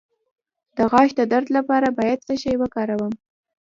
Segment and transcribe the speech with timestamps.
[0.75, 3.13] د غاښ د درد لپاره باید څه شی وکاروم؟